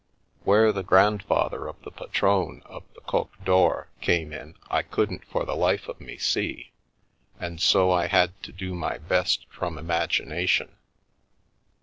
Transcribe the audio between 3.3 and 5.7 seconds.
d'Or" came in I couldn't for the